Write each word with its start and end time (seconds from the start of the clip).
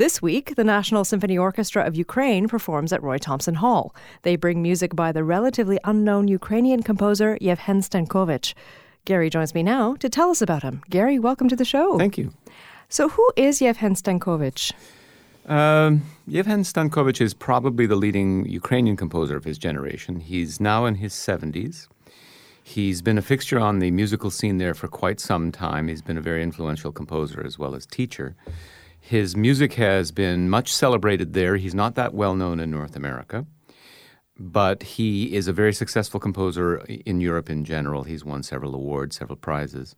This 0.00 0.22
week, 0.22 0.54
the 0.54 0.64
National 0.64 1.04
Symphony 1.04 1.36
Orchestra 1.36 1.84
of 1.84 1.94
Ukraine 1.94 2.48
performs 2.48 2.90
at 2.90 3.02
Roy 3.02 3.18
Thomson 3.18 3.56
Hall. 3.56 3.94
They 4.22 4.34
bring 4.34 4.62
music 4.62 4.96
by 4.96 5.12
the 5.12 5.22
relatively 5.22 5.78
unknown 5.84 6.26
Ukrainian 6.26 6.82
composer 6.82 7.36
Yevhen 7.38 7.82
Stankovych. 7.82 8.54
Gary 9.04 9.28
joins 9.28 9.54
me 9.54 9.62
now 9.62 9.96
to 9.96 10.08
tell 10.08 10.30
us 10.30 10.40
about 10.40 10.62
him. 10.62 10.80
Gary, 10.88 11.18
welcome 11.18 11.50
to 11.50 11.54
the 11.54 11.66
show. 11.66 11.98
Thank 11.98 12.16
you. 12.16 12.32
So, 12.88 13.10
who 13.10 13.30
is 13.36 13.60
Yevhen 13.60 13.94
Stankovych? 13.94 14.72
Um, 15.44 16.00
Yevhen 16.26 16.64
Stankovych 16.64 17.20
is 17.20 17.34
probably 17.34 17.84
the 17.84 17.96
leading 17.96 18.46
Ukrainian 18.46 18.96
composer 18.96 19.36
of 19.36 19.44
his 19.44 19.58
generation. 19.58 20.20
He's 20.20 20.60
now 20.60 20.86
in 20.86 20.94
his 20.94 21.12
70s. 21.12 21.88
He's 22.62 23.02
been 23.02 23.18
a 23.18 23.22
fixture 23.32 23.60
on 23.60 23.80
the 23.80 23.90
musical 23.90 24.30
scene 24.30 24.56
there 24.56 24.72
for 24.72 24.88
quite 24.88 25.20
some 25.20 25.52
time. 25.52 25.88
He's 25.88 26.00
been 26.00 26.16
a 26.16 26.22
very 26.22 26.42
influential 26.42 26.90
composer 26.90 27.44
as 27.44 27.58
well 27.58 27.74
as 27.74 27.84
teacher. 27.84 28.34
His 29.00 29.34
music 29.36 29.74
has 29.74 30.12
been 30.12 30.48
much 30.48 30.72
celebrated 30.72 31.32
there. 31.32 31.56
He's 31.56 31.74
not 31.74 31.94
that 31.96 32.14
well 32.14 32.34
known 32.34 32.60
in 32.60 32.70
North 32.70 32.94
America, 32.94 33.46
but 34.38 34.82
he 34.82 35.34
is 35.34 35.48
a 35.48 35.52
very 35.52 35.72
successful 35.72 36.20
composer 36.20 36.78
in 37.06 37.20
Europe 37.20 37.50
in 37.50 37.64
general. 37.64 38.04
He's 38.04 38.24
won 38.24 38.42
several 38.42 38.74
awards, 38.74 39.16
several 39.16 39.36
prizes. 39.36 39.96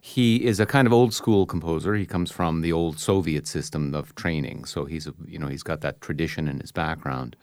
He 0.00 0.44
is 0.44 0.60
a 0.60 0.66
kind 0.66 0.86
of 0.86 0.92
old 0.92 1.14
school 1.14 1.46
composer. 1.46 1.94
He 1.94 2.04
comes 2.04 2.30
from 2.30 2.60
the 2.60 2.72
old 2.72 2.98
Soviet 2.98 3.46
system 3.46 3.94
of 3.94 4.14
training, 4.14 4.66
so 4.66 4.84
he's 4.84 5.06
a, 5.06 5.14
you 5.26 5.38
know 5.38 5.48
he's 5.48 5.62
got 5.62 5.80
that 5.80 6.02
tradition 6.02 6.46
in 6.46 6.60
his 6.60 6.72
background. 6.72 7.36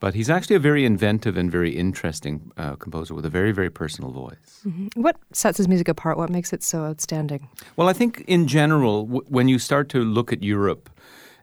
But 0.00 0.14
he's 0.14 0.30
actually 0.30 0.56
a 0.56 0.60
very 0.60 0.84
inventive 0.84 1.36
and 1.36 1.50
very 1.50 1.76
interesting 1.76 2.52
uh, 2.56 2.76
composer 2.76 3.14
with 3.14 3.26
a 3.26 3.30
very, 3.30 3.50
very 3.50 3.70
personal 3.70 4.12
voice. 4.12 4.62
Mm-hmm. 4.64 5.02
What 5.02 5.16
sets 5.32 5.58
his 5.58 5.66
music 5.66 5.88
apart? 5.88 6.18
What 6.18 6.30
makes 6.30 6.52
it 6.52 6.62
so 6.62 6.84
outstanding? 6.84 7.48
Well, 7.76 7.88
I 7.88 7.92
think 7.92 8.24
in 8.28 8.46
general, 8.46 9.06
w- 9.06 9.24
when 9.28 9.48
you 9.48 9.58
start 9.58 9.88
to 9.90 10.04
look 10.04 10.32
at 10.32 10.42
Europe 10.42 10.88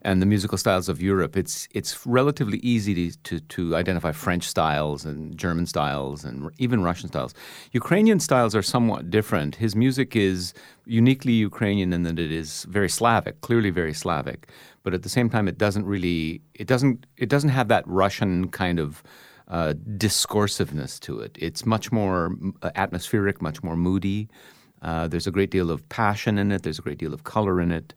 and 0.05 0.21
the 0.21 0.25
musical 0.27 0.57
styles 0.57 0.87
of 0.87 1.01
Europe, 1.01 1.35
it's 1.35 1.67
it's 1.71 2.05
relatively 2.05 2.59
easy 2.59 2.93
to, 2.93 3.17
to, 3.23 3.39
to, 3.39 3.75
identify 3.75 4.11
French 4.11 4.47
styles 4.47 5.03
and 5.03 5.35
German 5.35 5.65
styles 5.65 6.23
and 6.23 6.51
even 6.59 6.83
Russian 6.83 7.07
styles. 7.09 7.33
Ukrainian 7.71 8.19
styles 8.19 8.53
are 8.55 8.61
somewhat 8.61 9.09
different. 9.09 9.55
His 9.55 9.75
music 9.75 10.15
is 10.15 10.53
uniquely 10.85 11.33
Ukrainian 11.33 11.91
in 11.91 12.03
that 12.03 12.19
it 12.19 12.31
is 12.31 12.65
very 12.69 12.87
Slavic, 12.87 13.41
clearly 13.41 13.71
very 13.71 13.93
Slavic, 13.93 14.47
but 14.83 14.93
at 14.93 15.01
the 15.01 15.09
same 15.09 15.27
time, 15.27 15.47
it 15.47 15.57
doesn't 15.57 15.85
really 15.87 16.39
it 16.53 16.67
doesn't 16.67 17.07
it 17.17 17.29
doesn't 17.33 17.53
have 17.59 17.67
that 17.69 17.83
Russian 17.87 18.49
kind 18.49 18.79
of 18.79 19.01
uh, 19.47 19.73
discursiveness 20.05 20.99
to 20.99 21.19
it. 21.19 21.35
It's 21.47 21.65
much 21.65 21.91
more 21.91 22.35
uh, 22.61 22.69
atmospheric, 22.75 23.41
much 23.41 23.63
more 23.63 23.75
moody. 23.75 24.29
Uh, 24.83 25.07
there's 25.07 25.25
a 25.25 25.31
great 25.31 25.49
deal 25.49 25.71
of 25.71 25.79
passion 25.89 26.37
in 26.37 26.51
it. 26.51 26.61
There's 26.61 26.77
a 26.77 26.83
great 26.83 26.99
deal 26.99 27.13
of 27.13 27.23
color 27.23 27.59
in 27.59 27.71
it 27.71 27.95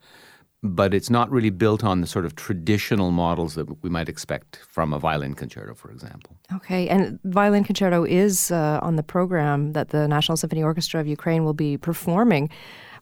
but 0.63 0.93
it's 0.93 1.09
not 1.09 1.31
really 1.31 1.51
built 1.51 1.85
on 1.85 2.01
the 2.01 2.07
sort 2.07 2.25
of 2.25 2.35
traditional 2.35 3.11
models 3.11 3.55
that 3.55 3.83
we 3.83 3.91
might 3.91 4.09
expect 4.09 4.59
from 4.69 4.93
a 4.93 4.99
violin 4.99 5.35
concerto, 5.35 5.75
for 5.75 5.91
example. 5.91 6.37
Okay, 6.55 6.89
and 6.89 7.19
violin 7.25 7.63
concerto 7.63 8.05
is 8.05 8.51
uh, 8.51 8.81
on 8.83 8.97
the 8.97 9.03
program 9.03 9.73
that 9.73 9.91
the 9.91 10.09
National 10.09 10.37
Symphony 10.37 10.63
Orchestra 10.63 11.01
of 11.01 11.07
Ukraine 11.07 11.45
will 11.45 11.55
be 11.55 11.77
performing. 11.77 12.51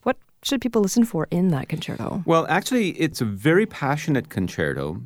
What 0.02 0.18
should 0.42 0.60
people 0.60 0.82
listen 0.82 1.04
for 1.04 1.28
in 1.30 1.48
that 1.48 1.68
concerto? 1.68 2.22
Well, 2.26 2.46
actually, 2.48 2.90
it's 2.90 3.22
a 3.22 3.24
very 3.24 3.64
passionate 3.64 4.28
concerto. 4.28 5.00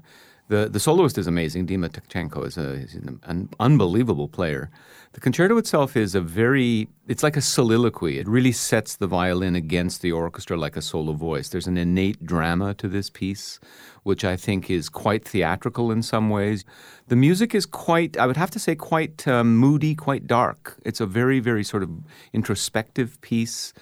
The, 0.51 0.69
the 0.69 0.81
soloist 0.81 1.17
is 1.17 1.29
amazing. 1.29 1.69
Dima 1.69 1.89
Tkachenko 1.89 2.45
is, 2.45 2.59
a, 2.59 2.71
is 2.73 2.97
an 2.97 3.49
unbelievable 3.61 4.27
player. 4.27 4.69
The 5.13 5.21
concerto 5.21 5.57
itself 5.59 5.97
is 5.97 6.17
a 6.17 6.21
very, 6.21 6.89
it's 7.07 7.23
like 7.23 7.37
a 7.37 7.41
soliloquy. 7.41 8.19
It 8.19 8.27
really 8.27 8.51
sets 8.51 8.97
the 8.97 9.07
violin 9.07 9.55
against 9.55 10.03
the 10.03 10.11
orchestra 10.11 10.57
like 10.57 10.77
a 10.77 10.83
solo 10.83 11.13
voice. 11.13 11.51
There's 11.51 11.69
an 11.69 11.79
innate 11.79 12.27
drama 12.27 12.75
to 12.75 12.89
this 12.89 13.11
piece, 13.11 13.61
which 14.03 14.25
I 14.25 14.35
think 14.35 14.69
is 14.69 14.89
quite 14.89 15.25
theatrical 15.25 15.93
in 15.93 16.03
some 16.03 16.31
ways. 16.31 16.65
The 17.07 17.15
music 17.15 17.55
is 17.55 17.65
quite, 17.65 18.17
I 18.17 18.27
would 18.27 18.37
have 18.37 18.51
to 18.51 18.59
say, 18.59 18.75
quite 18.75 19.29
um, 19.29 19.57
moody, 19.57 19.95
quite 19.95 20.27
dark. 20.27 20.77
It's 20.85 21.01
a 21.01 21.07
very, 21.07 21.39
very 21.39 21.63
sort 21.63 21.85
of 21.85 21.91
introspective 22.33 23.21
piece. 23.21 23.73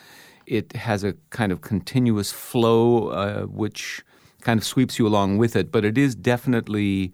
It 0.44 0.74
has 0.74 1.02
a 1.02 1.14
kind 1.30 1.50
of 1.50 1.62
continuous 1.62 2.30
flow, 2.30 3.08
uh, 3.08 3.42
which 3.44 4.02
kind 4.42 4.58
of 4.58 4.64
sweeps 4.64 4.98
you 4.98 5.06
along 5.06 5.38
with 5.38 5.56
it, 5.56 5.72
but 5.72 5.84
it 5.84 5.98
is 5.98 6.14
definitely 6.14 7.12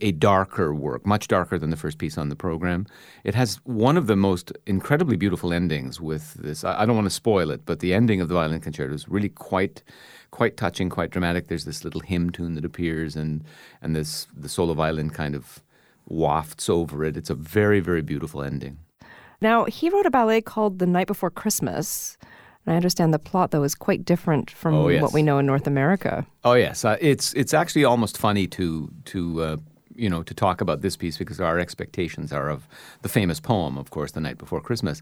a 0.00 0.12
darker 0.12 0.74
work, 0.74 1.06
much 1.06 1.28
darker 1.28 1.58
than 1.58 1.70
the 1.70 1.76
first 1.76 1.98
piece 1.98 2.18
on 2.18 2.28
the 2.28 2.36
program. 2.36 2.86
It 3.24 3.34
has 3.34 3.56
one 3.64 3.96
of 3.96 4.08
the 4.08 4.16
most 4.16 4.52
incredibly 4.66 5.16
beautiful 5.16 5.52
endings 5.52 6.00
with 6.00 6.34
this. 6.34 6.64
I, 6.64 6.84
don't 6.84 6.96
want 6.96 7.06
to 7.06 7.10
spoil 7.10 7.50
it, 7.50 7.64
but 7.64 7.78
the 7.78 7.94
ending 7.94 8.20
of 8.20 8.28
the 8.28 8.34
violin 8.34 8.60
concerto 8.60 8.94
is 8.94 9.08
really 9.08 9.28
quite 9.28 9.82
quite 10.32 10.56
touching, 10.56 10.88
quite 10.88 11.10
dramatic. 11.10 11.48
There's 11.48 11.66
this 11.66 11.84
little 11.84 12.00
hymn 12.00 12.30
tune 12.30 12.54
that 12.54 12.64
appears 12.64 13.14
and 13.14 13.44
and 13.80 13.94
this 13.94 14.26
the 14.36 14.48
solo 14.48 14.74
violin 14.74 15.10
kind 15.10 15.34
of 15.34 15.62
wafts 16.06 16.68
over 16.68 17.04
it. 17.04 17.16
It's 17.16 17.30
a 17.30 17.34
very, 17.34 17.80
very 17.80 18.02
beautiful 18.02 18.42
ending. 18.42 18.78
Now, 19.40 19.64
he 19.64 19.90
wrote 19.90 20.06
a 20.06 20.10
ballet 20.10 20.40
called 20.40 20.78
The 20.78 20.86
Night 20.86 21.06
Before 21.06 21.30
Christmas. 21.30 22.16
And 22.64 22.74
I 22.74 22.76
understand 22.76 23.12
the 23.12 23.18
plot, 23.18 23.50
though, 23.50 23.64
is 23.64 23.74
quite 23.74 24.04
different 24.04 24.50
from 24.50 24.74
oh, 24.74 24.88
yes. 24.88 25.02
what 25.02 25.12
we 25.12 25.22
know 25.22 25.38
in 25.38 25.46
North 25.46 25.66
America. 25.66 26.26
Oh 26.44 26.54
yes, 26.54 26.84
uh, 26.84 26.96
it's 27.00 27.32
it's 27.34 27.54
actually 27.54 27.84
almost 27.84 28.16
funny 28.16 28.46
to 28.48 28.92
to 29.06 29.42
uh, 29.42 29.56
you 29.94 30.08
know 30.08 30.22
to 30.22 30.34
talk 30.34 30.60
about 30.60 30.80
this 30.80 30.96
piece 30.96 31.18
because 31.18 31.40
our 31.40 31.58
expectations 31.58 32.32
are 32.32 32.48
of 32.48 32.68
the 33.02 33.08
famous 33.08 33.40
poem, 33.40 33.76
of 33.78 33.90
course, 33.90 34.12
the 34.12 34.20
night 34.20 34.38
before 34.38 34.60
Christmas. 34.60 35.00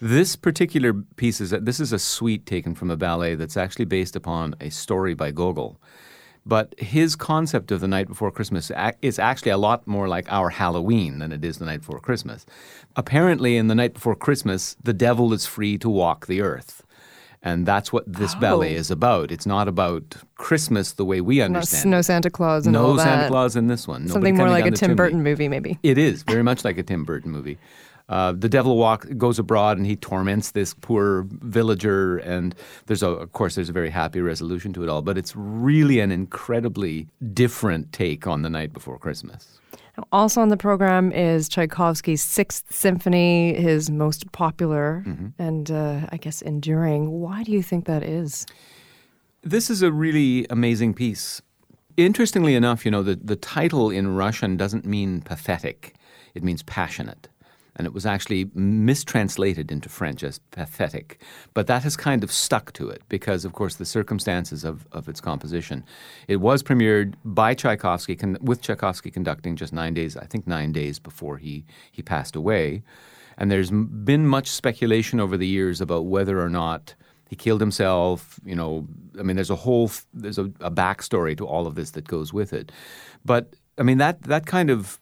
This 0.00 0.36
particular 0.36 0.94
piece 0.94 1.40
is 1.40 1.50
this 1.50 1.80
is 1.80 1.92
a 1.92 1.98
suite 1.98 2.46
taken 2.46 2.74
from 2.74 2.90
a 2.90 2.96
ballet 2.96 3.34
that's 3.34 3.56
actually 3.56 3.84
based 3.84 4.16
upon 4.16 4.54
a 4.60 4.70
story 4.70 5.14
by 5.14 5.30
Gogol. 5.30 5.78
But 6.44 6.74
his 6.78 7.14
concept 7.14 7.70
of 7.70 7.80
the 7.80 7.86
night 7.86 8.08
before 8.08 8.32
Christmas 8.32 8.72
is 9.00 9.18
actually 9.18 9.52
a 9.52 9.56
lot 9.56 9.86
more 9.86 10.08
like 10.08 10.30
our 10.32 10.50
Halloween 10.50 11.20
than 11.20 11.30
it 11.30 11.44
is 11.44 11.58
the 11.58 11.66
night 11.66 11.80
before 11.80 12.00
Christmas. 12.00 12.44
Apparently, 12.96 13.56
in 13.56 13.68
the 13.68 13.76
night 13.76 13.94
before 13.94 14.16
Christmas, 14.16 14.76
the 14.82 14.92
devil 14.92 15.32
is 15.32 15.46
free 15.46 15.78
to 15.78 15.88
walk 15.88 16.26
the 16.26 16.40
earth. 16.40 16.81
And 17.44 17.66
that's 17.66 17.92
what 17.92 18.04
this 18.10 18.34
oh. 18.36 18.40
ballet 18.40 18.74
is 18.74 18.90
about. 18.90 19.32
It's 19.32 19.46
not 19.46 19.66
about 19.66 20.14
Christmas 20.36 20.92
the 20.92 21.04
way 21.04 21.20
we 21.20 21.40
understand. 21.40 21.90
No, 21.90 21.98
no 21.98 22.02
Santa 22.02 22.30
Claus 22.30 22.66
and 22.66 22.74
no 22.74 22.86
all 22.86 22.94
that. 22.94 23.02
Santa 23.02 23.28
Claus 23.28 23.56
in 23.56 23.66
this 23.66 23.88
one. 23.88 24.06
Something 24.06 24.36
more 24.36 24.48
like 24.48 24.64
a 24.64 24.70
Tim 24.70 24.94
Burton 24.94 25.22
movie, 25.22 25.48
maybe. 25.48 25.78
It 25.82 25.98
is 25.98 26.22
very 26.22 26.44
much 26.44 26.64
like 26.64 26.78
a 26.78 26.84
Tim 26.84 27.04
Burton 27.04 27.32
movie. 27.32 27.58
Uh, 28.12 28.32
the 28.32 28.48
devil 28.48 28.76
walk 28.76 29.06
goes 29.16 29.38
abroad 29.38 29.78
and 29.78 29.86
he 29.86 29.96
torments 29.96 30.50
this 30.50 30.74
poor 30.74 31.26
villager 31.30 32.18
and 32.18 32.54
there's 32.84 33.02
a 33.02 33.08
of 33.08 33.32
course 33.32 33.54
there's 33.54 33.70
a 33.70 33.72
very 33.72 33.88
happy 33.88 34.20
resolution 34.20 34.70
to 34.70 34.82
it 34.82 34.88
all 34.90 35.00
but 35.00 35.16
it's 35.16 35.34
really 35.34 35.98
an 35.98 36.12
incredibly 36.12 37.08
different 37.32 37.90
take 37.90 38.26
on 38.26 38.42
the 38.42 38.50
night 38.50 38.70
before 38.74 38.98
christmas 38.98 39.58
also 40.10 40.42
on 40.42 40.48
the 40.48 40.56
program 40.56 41.12
is 41.12 41.48
Tchaikovsky's 41.50 42.22
Sixth 42.22 42.64
Symphony, 42.74 43.54
his 43.54 43.90
most 43.90 44.32
popular 44.32 45.04
mm-hmm. 45.06 45.28
and 45.38 45.70
uh, 45.70 46.06
I 46.10 46.16
guess 46.16 46.40
enduring. 46.40 47.10
Why 47.10 47.42
do 47.42 47.52
you 47.52 47.62
think 47.62 47.84
that 47.84 48.02
is? 48.02 48.46
This 49.42 49.68
is 49.68 49.82
a 49.82 49.92
really 49.92 50.46
amazing 50.48 50.94
piece. 50.94 51.42
Interestingly 51.98 52.54
enough, 52.54 52.86
you 52.86 52.90
know, 52.90 53.02
the, 53.02 53.16
the 53.16 53.36
title 53.36 53.90
in 53.90 54.16
Russian 54.16 54.56
doesn't 54.56 54.86
mean 54.86 55.20
pathetic, 55.20 55.94
it 56.34 56.42
means 56.42 56.62
passionate 56.62 57.28
and 57.76 57.86
it 57.86 57.92
was 57.92 58.04
actually 58.04 58.50
mistranslated 58.54 59.72
into 59.72 59.88
French 59.88 60.22
as 60.22 60.38
pathetic. 60.50 61.20
But 61.54 61.66
that 61.68 61.82
has 61.84 61.96
kind 61.96 62.22
of 62.22 62.30
stuck 62.30 62.72
to 62.74 62.88
it 62.88 63.02
because, 63.08 63.44
of 63.44 63.52
course, 63.52 63.76
the 63.76 63.84
circumstances 63.84 64.64
of, 64.64 64.86
of 64.92 65.08
its 65.08 65.20
composition. 65.20 65.84
It 66.28 66.36
was 66.36 66.62
premiered 66.62 67.14
by 67.24 67.54
Tchaikovsky, 67.54 68.16
con- 68.16 68.38
with 68.40 68.60
Tchaikovsky 68.60 69.10
conducting 69.10 69.56
just 69.56 69.72
nine 69.72 69.94
days, 69.94 70.16
I 70.16 70.26
think 70.26 70.46
nine 70.46 70.72
days 70.72 70.98
before 70.98 71.38
he, 71.38 71.64
he 71.90 72.02
passed 72.02 72.36
away. 72.36 72.82
And 73.38 73.50
there's 73.50 73.70
been 73.70 74.26
much 74.26 74.48
speculation 74.48 75.18
over 75.18 75.36
the 75.36 75.46
years 75.46 75.80
about 75.80 76.06
whether 76.06 76.40
or 76.40 76.50
not 76.50 76.94
he 77.28 77.36
killed 77.36 77.62
himself. 77.62 78.38
You 78.44 78.54
know, 78.54 78.86
I 79.18 79.22
mean, 79.22 79.36
there's 79.36 79.48
a 79.48 79.56
whole 79.56 79.90
there's 80.12 80.38
a, 80.38 80.44
a 80.60 80.70
backstory 80.70 81.34
to 81.38 81.46
all 81.46 81.66
of 81.66 81.74
this 81.74 81.92
that 81.92 82.06
goes 82.06 82.30
with 82.30 82.52
it. 82.52 82.70
But 83.24 83.54
I 83.78 83.82
mean, 83.84 83.96
that 83.96 84.24
that 84.24 84.44
kind 84.44 84.68
of 84.68 85.00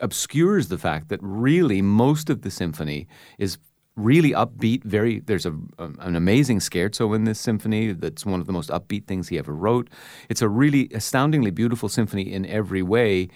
obscures 0.00 0.68
the 0.68 0.78
fact 0.78 1.08
that 1.08 1.20
really 1.22 1.82
most 1.82 2.30
of 2.30 2.42
the 2.42 2.50
symphony 2.50 3.06
is 3.38 3.58
really 3.94 4.30
upbeat 4.30 4.82
very 4.84 5.20
there's 5.20 5.44
a, 5.44 5.54
an 5.78 6.16
amazing 6.16 6.58
scherzo 6.58 7.14
in 7.14 7.24
this 7.24 7.38
symphony 7.38 7.92
that's 7.92 8.24
one 8.24 8.40
of 8.40 8.46
the 8.46 8.52
most 8.52 8.70
upbeat 8.70 9.06
things 9.06 9.28
he 9.28 9.38
ever 9.38 9.54
wrote. 9.54 9.90
It's 10.28 10.40
a 10.40 10.48
really 10.48 10.88
astoundingly 10.94 11.50
beautiful 11.50 11.88
symphony 11.88 12.32
in 12.32 12.46
every 12.46 12.82
way 12.82 13.28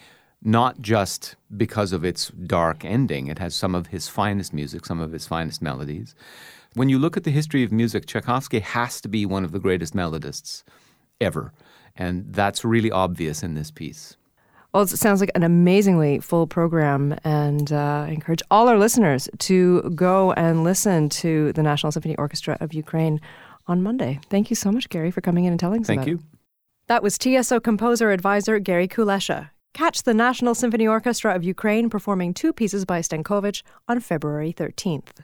not 0.43 0.81
just 0.81 1.35
because 1.55 1.91
of 1.91 2.05
its 2.05 2.29
dark 2.29 2.85
ending. 2.85 3.25
It 3.27 3.39
has 3.39 3.55
some 3.55 3.73
of 3.73 3.87
his 3.87 4.07
finest 4.07 4.53
music 4.53 4.85
some 4.85 4.99
of 4.99 5.11
his 5.11 5.27
finest 5.27 5.61
melodies. 5.61 6.15
When 6.73 6.89
you 6.89 6.99
look 6.99 7.17
at 7.17 7.23
the 7.23 7.31
history 7.31 7.63
of 7.63 7.71
music 7.71 8.05
tchaikovsky 8.05 8.59
has 8.59 8.99
to 9.01 9.07
be 9.07 9.25
one 9.25 9.43
of 9.43 9.51
the 9.51 9.59
greatest 9.59 9.93
melodists 9.93 10.63
ever 11.21 11.53
and 11.95 12.33
that's 12.33 12.63
really 12.63 12.91
obvious 12.91 13.43
in 13.43 13.55
this 13.55 13.71
piece 13.71 14.17
well, 14.77 14.83
it 14.83 14.89
sounds 14.89 15.21
like 15.21 15.31
an 15.33 15.41
amazingly 15.41 16.19
full 16.19 16.45
program, 16.45 17.17
and 17.23 17.71
uh, 17.71 18.05
I 18.07 18.09
encourage 18.09 18.43
all 18.51 18.67
our 18.67 18.77
listeners 18.77 19.27
to 19.39 19.81
go 19.95 20.33
and 20.33 20.63
listen 20.63 21.09
to 21.09 21.51
the 21.53 21.63
National 21.63 21.91
Symphony 21.91 22.15
Orchestra 22.17 22.59
of 22.61 22.75
Ukraine 22.75 23.19
on 23.65 23.81
Monday. 23.81 24.19
Thank 24.29 24.51
you 24.51 24.55
so 24.55 24.71
much, 24.71 24.87
Gary, 24.89 25.09
for 25.09 25.19
coming 25.19 25.45
in 25.45 25.51
and 25.51 25.59
telling 25.59 25.81
us 25.81 25.87
Thank 25.87 26.01
about 26.01 26.07
you. 26.09 26.15
it. 26.17 26.21
That 26.89 27.01
was 27.01 27.17
TSO 27.17 27.59
composer 27.59 28.11
advisor 28.11 28.59
Gary 28.59 28.87
Kulesha. 28.87 29.49
Catch 29.73 30.03
the 30.03 30.13
National 30.13 30.53
Symphony 30.53 30.85
Orchestra 30.85 31.33
of 31.33 31.43
Ukraine 31.43 31.89
performing 31.89 32.35
two 32.35 32.53
pieces 32.53 32.85
by 32.85 32.99
Stankovych 32.99 33.63
on 33.87 33.99
February 33.99 34.53
13th. 34.53 35.23